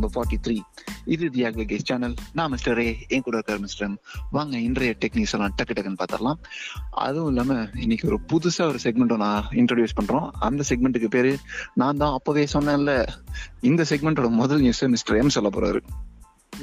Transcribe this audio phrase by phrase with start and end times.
[0.00, 0.56] Number forty three
[1.04, 3.94] இது தி அக்ரிகேஸ் channel நான் mister Ray என் கூட இருக்கார் மிஸ்டர்
[4.30, 6.38] வாங்க இன்றைய டெக்னிக்ஸ் எல்லாம் டக்கு டக்குன்னு பார்த்துடலாம்.
[7.06, 10.26] அதுவும் இல்லாம இன்னைக்கு ஒரு புதுசா ஒரு செக்மெண்ட்டை நான் இன்ட்ரடியூஸ் பண்றோம்.
[10.48, 11.32] அந்த செக்மெண்ட்டுக்கு பேரு
[11.74, 12.94] நான் தான் அப்போவே சொன்னேன்ல.
[13.70, 15.82] இந்த செக்மெண்டோட முதல் நியூஸ் மிஸ்டர் எம் சொல்ல போறாரு.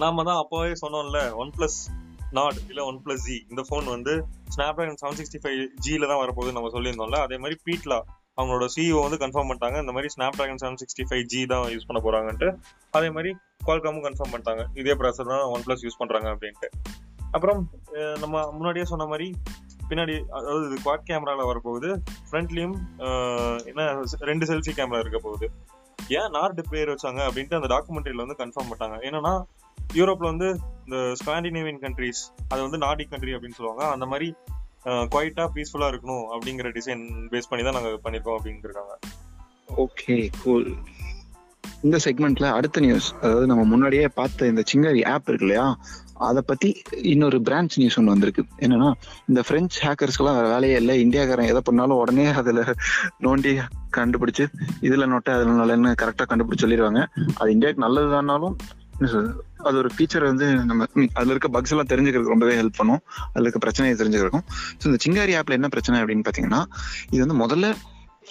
[0.04, 1.80] நாம தான் அப்போவே சொன்னோம்ல ஒன் பிளஸ்
[2.38, 4.14] நாட் இல்ல ஒன் பிளஸ் ஜி இந்த போன் வந்து
[4.54, 7.20] Snapdragon seven sixty five ஜியில தான் வரப்போகுது நம்ம சொல்லியிருந்தோம்ல.
[7.28, 8.00] அதே மாதிரி பீட்லா
[8.40, 9.78] அவங்களோட சிஇஓ வந்து கன்ஃபார்ம் பண்ணிட்டாங்க.
[9.84, 12.50] இந்த மாதிரி Snapdragon seven sixty five G தான் யூஸ் பண்ண போறாங்கன்ட்டு.
[12.98, 13.32] அதே மாதிரி
[13.68, 14.64] குவால்காமும் கன்ஃபார்ம் பண்ணிட்டாங்க.
[14.82, 16.70] இதே ப்ராசர் தான் ஒன் பிளஸ் யூஸ் பண்றாங்க அப்படின்ட்டு.
[17.36, 17.62] அப்புறம்
[18.24, 19.30] நம்ம முன்னாடியே சொன்ன மாதிரி
[19.90, 21.90] பின்னாடி அதாவது இது குவாட் கேமராவில் வரப்போகுது.
[22.30, 22.78] ஃப்ரண்ட்லேயும்
[23.70, 23.84] என்ன
[24.30, 25.48] ரெண்டு செல்ஃபி கேமரா இருக்க போகுது.
[26.18, 29.34] ஏன் நார்டு பேர் வச்சாங்க அப்படின்ட்டு அந்த டாக்குமெண்ட்ரியில் வந்து கன்ஃபார்ம் பண்ணாங்க என்னன்னா
[30.00, 30.48] யூரோப்பில் வந்து
[30.86, 33.84] இந்த ஸ்காண்டினேவியன் கண்ட்ரிஸ் அது வந்து நார்டிக் கண்ட்ரி அப்படின்னு சொல்லுவாங்க.
[33.96, 34.28] அந்த மாதிரி
[35.14, 38.98] குவைட்டா பீஸ்ஃபுல்லா இருக்கணும் அப்படிங்கிற டிசைன் பேஸ் பண்ணி தான் நாங்க பண்ணிருக்கோம் அப்படின்னு
[39.86, 40.70] ஓகே கூல்
[41.84, 45.66] இந்த செக்மெண்ட்ல அடுத்த நியூஸ் அதாவது நம்ம முன்னாடியே பார்த்த இந்த சிங்காரி ஆப் இருக்கு இல்லையா?
[46.28, 46.70] அதை பத்தி
[47.12, 48.44] இன்னொரு பிரான்ச் நியூஸ் ஒன்று வந்திருக்கு.
[48.60, 48.90] என்னன்னா
[49.30, 50.96] இந்த பிரெஞ்சு ஹேக்கர்ஸ்க்கெல்லாம் வேலையே இல்லை.
[51.02, 52.64] இந்தியாக்காரன் எதை பண்ணாலும் உடனே அதுல
[53.26, 53.52] நோண்டி
[53.98, 54.46] கண்டுபிடிச்சு
[54.82, 57.04] இதுல நோட்டை அதுல நல்லன்னு கரெக்டா கண்டுபிடிச்சு சொல்லிடுவாங்க.
[57.38, 58.56] அது இந்தியாவுக்கு நல்லதுதானாலும்
[59.00, 59.34] என்ன சொல்றது,
[59.68, 63.02] அது ஒரு ஃபீச்சர் வந்து நம்ம அதில் அதுல இருக்க பக்ஸ் எல்லாம் தெரிஞ்சுக்கிறதுக்கு ரொம்பவே ஹெல்ப் பண்ணும்.
[63.34, 64.48] அதுல இருக்க பிரச்சனையை தெரிஞ்சுக்கிறதுக்கும்.
[64.80, 66.64] ஸோ இந்த சிங்காரி ஆப்ல என்ன பிரச்சனை அப்படின்னு பாத்தீங்கன்னா
[67.14, 67.70] இது வந்து முதல்ல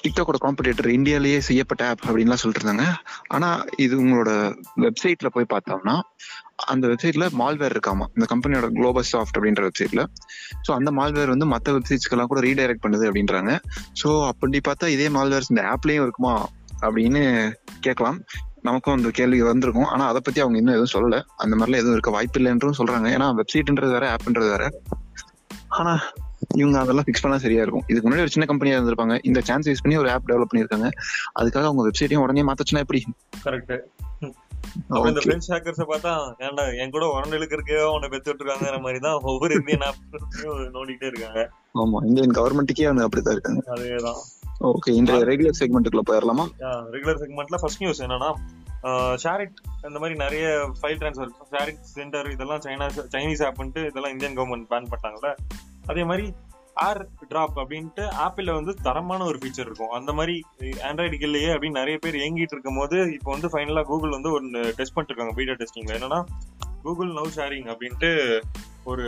[0.05, 2.87] டிக்டாக்கோட காம்படிட்டர் இந்தியாலேயே செய்யப்பட்ட ஆப் அப்படின்லாம் சொல்லிட்டு இருந்தாங்க
[3.29, 4.31] ஆனா இது உங்களோட
[4.85, 5.95] வெப்சைட்ல போய் பார்த்தோம்னா
[6.73, 8.07] அந்த வெப்சைட்ல மால்வேர் இருக்காமா?
[8.15, 10.03] இந்த கம்பெனியோட குளோபல் சாஃப்ட் அப்படின்ற வெப்சைட்ல
[10.67, 13.53] ஸோ அந்த மால்வேர் வந்து மற்ற வெப்சைட்ஸ்க்கெல்லாம் கூட ரீடைரக்ட் பண்ணுது அப்படின்றாங்க.
[14.03, 16.35] ஸோ அப்படி பார்த்தா இதே மால்வேர்ஸ் இந்த ஆப்லயும் இருக்குமா?
[16.81, 17.23] அப்படின்னு
[17.81, 18.19] கேட்கலாம்.
[18.69, 19.91] நமக்கும் அந்த கேள்வி வந்திருக்கும்.
[19.95, 21.19] ஆனா அதை பத்தி அவங்க இன்னும் எதுவும் சொல்லல.
[21.45, 23.09] அந்த மாதிரிலாம் எதுவும் இருக்க வாய்ப்பு இல்லைன்றும் சொல்றாங்க.
[23.17, 24.65] ஏன்னா வெப்சைட்ன்றது வேற ஆப்ன்றது வேற.
[25.81, 25.95] ஆனா
[26.55, 27.85] இவங்க அதெல்லாம் ஃபிக்ஸ் பண்ணா சரியா இருக்கும்.
[27.87, 29.15] இதுக்கு முன்னாடி ஒரு சின்ன கம்பெனியா இருந்திருப்பாங்க.
[29.23, 30.89] இந்த சான்ஸ் யூஸ் பண்ணி ஒரு ஆப் டெவலப் பண்ணிருக்காங்க
[31.41, 33.01] அதுக்காக அவங்க வெப்சைட்டையும் உடனே மாத்தச்சுன்னா எப்படி?
[33.45, 33.77] கரெக்ட்
[35.09, 35.21] இந்த.
[35.25, 36.13] பிரெஞ்சு ஹேக்கர்ஸை பார்த்தா
[36.45, 41.43] ஏன்டா என் கூட உடனே இழுக்கிறதுக்கே உன்னை பெத்து விட்டுருக்காங்கிற மாதிரி தான் ஒவ்வொரு இந்தியன் ஆப்லையும் நோண்டிட்டே இருக்காங்க.
[41.75, 43.63] ஆமா இந்தியன் கவர்மெண்ட்டுக்கே அவங்க அப்படித்தான் இருக்காங்க.
[43.75, 44.21] அதேதான்.
[44.61, 46.45] ஓகே இந்த ரெகுலர் செக்மெண்ட்டுக்குள்ள போயிடலாமா
[46.95, 48.31] ரெகுலர் செக்மெண்ட்ல ஃபர்ஸ்ட் நியூஸ் என்னன்னா
[49.17, 49.57] ஷேரிட்
[49.89, 50.45] இந்த மாதிரி நிறைய
[50.81, 55.31] ஃபைல் ட்ரான்ஸ்ஃபர் ஷேரிட் சென்டர் இதெல்லாம் சைனா சைனீஸ் ஆப்ன்ட்டு இதெல்லாம் இந்தியன் கவர்மெண்ட் பேன் பண்ணிட்டாங்கல்ல.
[55.89, 56.27] அதே மாதிரி
[56.77, 59.91] ஏர் டிராப் அப்படின்ட்டு ஆப்பிள்ல வந்து தரமான ஒரு ஃபீச்சர் இருக்கும்.
[59.91, 60.35] அந்த மாதிரி
[60.89, 64.95] ஆண்ட்ராய்டு இல்லையே அப்படின்னு நிறைய பேர் ஏங்கிட்டு இருக்கும் போது இப்போ வந்து ஃபைனலா கூகுள் வந்து ஒன்று டெஸ்ட்
[64.95, 66.21] பண்ணிட்டு இருக்காங்க பீட்டா டெஸ்டிங்ல என்னன்னா
[66.83, 68.11] கூகுள் நவ் ஷேரிங் அப்படின்ட்டு
[68.85, 69.07] ஒரு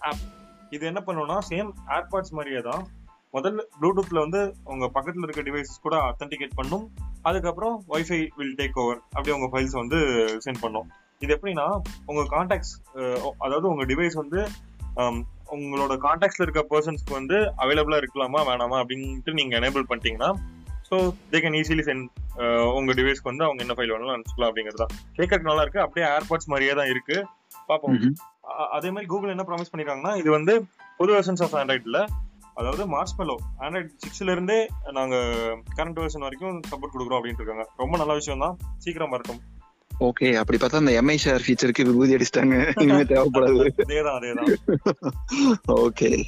[0.00, 0.22] ஆப்
[0.70, 2.84] இது என்ன பண்ணுவோம்னா சேம் ஏர்பாட்ஸ் மாதிரியே தான்
[3.36, 4.40] முதல்ல ப்ளூடூத்ல வந்து
[4.72, 6.84] உங்க பக்கத்துல இருக்க டிவைசஸ் கூட அத்தன்டிகேட் பண்ணும்.
[7.28, 9.98] அதுக்கப்புறம் வைஃபை வில் டேக் ஓவர் அப்படி உங்க ஃபைல்ஸ் வந்து
[10.44, 10.88] சென்ட் பண்ணும்.
[11.24, 11.66] இது எப்படின்னா
[12.10, 12.74] உங்க கான்டாக்ட்ஸ்
[13.44, 14.40] அதாவது உங்க டிவைஸ் வந்து
[15.56, 20.30] உங்களோட கான்டாக்ட்ஸ்ல இருக்க பர்சன்ஸ்க்கு வந்து அவைலபிளா இருக்கலாமா வேணாமா அப்படின்ட்டு நீங்க எனேபிள் பண்ணிட்டீங்கன்னா
[20.88, 20.96] so
[21.32, 22.06] they can easily send
[22.78, 25.80] உங்க டிவைஸ்க்கு வந்து அவங்க என்ன ஃபைல் வேணாலும் அனுப்பிச்சிக்கலாம் அப்படிங்கிறது தான் கேட்கறதுக்கு நல்லா இருக்கு.
[25.84, 27.16] அப்படியே ஏர்பாட்ஸ் மாதிரியே தான் இருக்கு.
[27.70, 27.96] பார்ப்போம்.
[28.76, 30.54] அதே மாதிரி கூகுள் என்ன ப்ராமிஸ் பண்ணிருக்காங்கன்னா இது வந்து
[30.98, 32.00] புது வெர்ஷன்ஸ் ஆஃப் ஆண்ட்ராய்ட்ல
[32.54, 35.16] அதாவது மார்ச் மெலோ ஆண்ட்ராய்ட் சிக்ஸ்ல இருந்தே நாங்க
[35.76, 37.68] கரண்ட் வெர்ஷன் வரைக்கும் சப்போர்ட் கொடுக்குறோம் அப்படின்ட்டு இருக்காங்க.
[37.76, 39.40] ரொம்ப நல்ல விஷயம் தான் சீக்கிரம் வரட்டும்.
[40.00, 42.80] ஓகே அப்படி பார்த்தா அந்த எம்ஐ ஷேர் ஃபீச்சருக்கு விபூதி அடிச்சிட்டாங்க.
[42.82, 43.64] இனிமே தேவைப்படாது.
[43.88, 44.54] அதேதான் அதேதான்.
[45.66, 46.24] ஓகே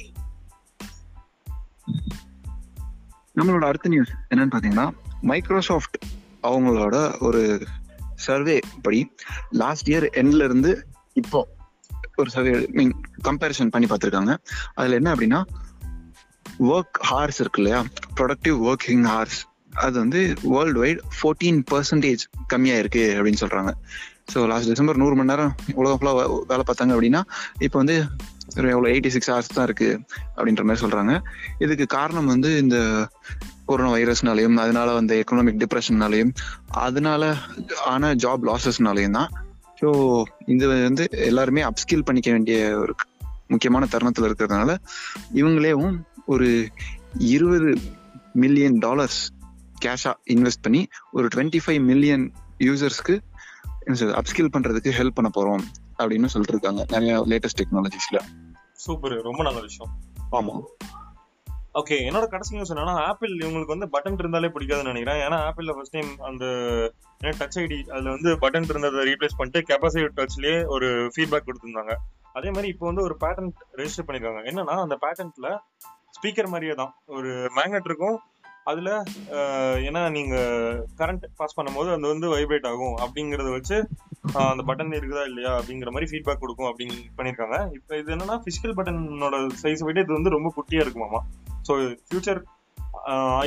[3.35, 4.89] நம்மளோட அடுத்த நியூஸ் என்னன்னு பாத்தீங்கன்னா
[5.21, 5.97] மைக்ரோசாஃப்ட்
[6.43, 7.67] அவங்களோட ஒரு
[8.15, 9.11] சர்வே படி
[9.49, 11.47] லாஸ்ட் இயர் எண்ட்ல இருந்து இப்போ
[12.15, 12.93] ஒரு சர்வே மீன்
[13.23, 14.37] கம்பேரிசன் பண்ணி பார்த்திருக்காங்க.
[14.73, 15.43] அதுல என்ன அப்படின்னா
[16.59, 17.79] ஒர்க் ஹார்ஸ் இருக்கு இல்லையா?
[18.19, 19.39] ப்ரொடக்டிவ் ஒர்க்கிங் ஹார்ஸ்
[19.85, 20.19] அது வந்து
[20.53, 23.71] வேர்ல்டு வைட் ஃபோர்டீன் பர்சன்டேஜ் கம்மியா இருக்கு அப்படின்னு சொல்றாங்க.
[24.33, 26.21] ஸோ லாஸ்ட் டிசம்பர் நூறு மணி நேரம் உலகம் ஃபுல்லாக
[26.51, 27.21] வேலை பார்த்தாங்க அப்படின்னா
[27.65, 27.97] இப்போ வந்து
[28.55, 29.89] எவ்வளோ எயிட்டி சிக்ஸ் ஹவர்ஸ் தான் இருக்கு
[30.35, 31.13] அப்படின்ற மாதிரி சொல்றாங்க.
[31.57, 32.77] இதுக்கு காரணம் வந்து இந்த
[33.65, 36.31] கொரோனா வைரஸ்னாலையும் அதனால வந்த எக்கனாமிக் டிப்ரெஷன்னாலையும்
[36.85, 37.35] அதனால
[37.85, 39.31] ஆன ஜாப் லாசஸ்னாலையும் தான்.
[39.81, 39.87] ஸோ
[40.45, 42.95] இது வந்து எல்லாருமே அப்ஸ்கில் பண்ணிக்க வேண்டிய ஒரு
[43.47, 44.75] முக்கியமான தருணத்தில் இருக்கிறதுனால
[45.33, 46.67] இவங்களேவும் ஒரு
[47.19, 47.77] இருபது
[48.33, 49.33] மில்லியன் டாலர்ஸ்
[49.85, 53.15] கேஷா இன்வெஸ்ட் பண்ணி ஒரு டுவெண்ட்டி ஃபைவ் மில்லியன் யூசர்ஸ்க்கு
[54.19, 55.63] அப்ஸ்கில் பண்றதுக்கு ஹெல்ப் பண்ண போறோம்
[55.97, 58.19] அப்படின்னு சொல்லிட்டு இருக்காங்க நிறைய லேட்டஸ்ட் டெக்னாலஜிஸ்ல
[58.73, 59.93] சூப்பர் ரொம்ப நல்ல விஷயம்.
[60.31, 60.53] ஆமா.
[61.73, 65.21] ஓகே என்னோட கடைசி நியூஸ் என்னன்னா ஆப்பிள் இவங்களுக்கு வந்து பட்டன் இருந்தாலே பிடிக்காதுன்னு நினைக்கிறேன்.
[65.27, 66.45] ஏன்னா ஆப்பிள்ல ஃபர்ஸ்ட் டைம் அந்த
[67.23, 71.95] டச் ஐடி அதுல வந்து பட்டன் இருந்ததை ரீப்ளேஸ் பண்ணிட்டு கெப்பாசிட்டி டச்லயே ஒரு ஃபீட்பேக் கொடுத்திருந்தாங்க.
[72.33, 74.41] அதே மாதிரி இப்போ வந்து ஒரு பேட்டன்ட் ரெஜிஸ்டர் பண்ணிருக்காங்க.
[74.51, 75.49] என்னன்னா அந்த பேட்டன்ட்ல
[76.15, 76.93] ஸ்பீக்கர் மாதிரியே தான்.
[77.17, 78.17] ஒரு மேக்னெட் இருக்கும்.
[78.69, 78.91] அதில்
[79.87, 80.35] ஏன்னா நீங்க
[80.99, 83.77] கரண்ட் பாஸ் பண்ணும்போது அது வந்து வைப்ரேட் ஆகும் அப்படிங்கிறத வச்சு
[84.51, 89.35] அந்த பட்டன் இருக்குதா இல்லையா அப்படிங்கிற மாதிரி ஃபீட்பேக் கொடுக்கும் அப்படின்னு பண்ணியிருக்காங்க இப்போ இது என்னன்னா ஃபிசிக்கல் பட்டனோட
[89.61, 91.21] சைஸ் விட இது வந்து ரொம்ப குட்டியாக இருக்குமாமா
[91.67, 91.75] ஸோ
[92.07, 92.41] ஃபியூச்சர்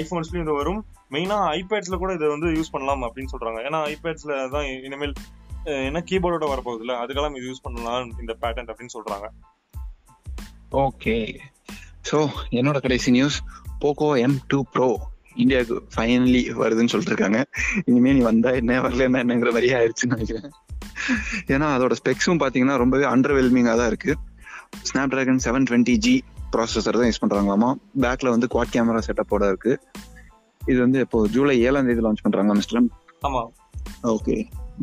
[0.00, 0.80] ஐஃபோன்ஸ்லையும் இது வரும்.
[1.14, 3.60] மெயினா ஐபேட்ஸில் கூட இதை வந்து யூஸ் பண்ணலாம் அப்படின்னு சொல்றாங்க.
[3.68, 5.14] ஏன்னா ஐபேட்ஸில் தான் இனிமேல்
[5.88, 9.28] என்ன கீபோர்டோட வரப்போகுதுல அதுக்கெல்லாம் இது யூஸ் பண்ணலாம் இந்த பேட்டன்ட் அப்படின்னு சொல்றாங்க.
[10.84, 11.16] ஓகே
[12.10, 12.18] ஸோ
[12.50, 13.36] என்னோட கடைசி news
[13.80, 14.88] Poco M two pro
[15.34, 17.40] இந்தியாவுக்கு ஃபைனலி வருதுன்னு சொல்லிட்டு இருக்காங்க
[17.84, 20.54] இனிமே நீ வந்தா என்ன வரல என்ன என்னங்கிற மாதிரியே ஆயிடுச்சுன்னு நினைக்கிறேன்.
[21.46, 24.14] ஏன்னா அதோட ஸ்பெக்ஸும் பார்த்தீங்கன்னா ரொம்பவே அண்டர்வெல்மிங்காக தான் இருக்கு.
[25.08, 26.14] Snapdragon seven twenty G
[26.56, 27.70] processor தான் யூஸ் பண்றாங்களாமா?
[28.00, 29.80] பேக்ல வந்து குவாட் கேமரா செட்டப்போட இருக்கு.
[30.62, 32.88] இது வந்து இப்போ ஜூலை ஏழாம் தேதி லான்ச் பண்றாங்க மிஸ்டர்
[33.20, 33.42] ஆமா.
[34.02, 34.36] ஓகே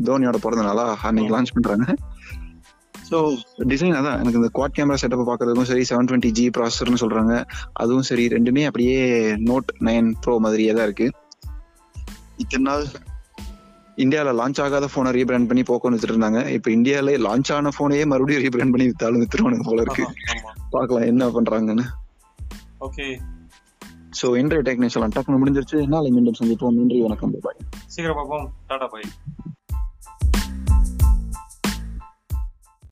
[0.03, 1.85] தோனியோட பிறந்தனால அன்னைக்கு லான்ச் பண்றாங்க.
[3.09, 3.17] ஸோ
[3.71, 4.19] டிசைன் அதான்.
[4.21, 7.33] எனக்கு இந்த குவாட் கேமரா செட்டப் பார்க்கறதுக்கும் சரி செவன் டுவெண்ட்டி ஜி ப்ராசஸர்னு சொல்றாங்க.
[7.83, 8.99] அதுவும் சரி ரெண்டுமே அப்படியே
[9.49, 11.07] நோட் நைன் ப்ரோ மாதிரியே தான் இருக்கு.
[12.43, 12.85] இத்தனை நாள்
[14.03, 18.43] இந்தியாவில் லான்ச் ஆகாத ஃபோனை ரீபிராண்ட் பண்ணி போக்கோன்னு வச்சுட்டு இருந்தாங்க இப்போ இந்தியாவிலே லான்ச் ஆன ஃபோனையே மறுபடியும்
[18.45, 20.05] ரீபிராண்ட் பண்ணி வித்தாலும் வித்துருவானுங்க போல இருக்கு.
[20.73, 21.85] பார்க்கலாம் என்ன பண்றாங்கன்னு.
[22.87, 23.07] ஓகே.
[24.19, 25.79] ஸோ இன்றைய டெக்னிஷன் டக்குனு முடிஞ்சிருச்சு.
[25.93, 26.77] நாளை மீண்டும் சந்திப்போம்.
[26.79, 27.33] நன்றி வணக்கம்.
[27.47, 27.61] பாய்
[27.93, 28.47] சீக்கிரம் பார்ப்போம்.
[28.71, 29.07] டாடா பாய்